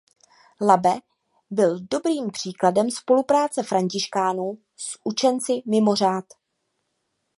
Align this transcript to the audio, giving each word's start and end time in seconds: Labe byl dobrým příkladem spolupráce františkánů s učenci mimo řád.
Labe 0.61 0.93
byl 1.49 1.79
dobrým 1.91 2.31
příkladem 2.31 2.91
spolupráce 2.91 3.63
františkánů 3.63 4.57
s 4.77 4.99
učenci 5.03 5.61
mimo 5.69 5.95
řád. 5.95 6.25